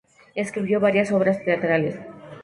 Escribió 0.33 0.79
varias 0.79 1.11
obras 1.11 1.43
teatrales. 1.45 1.95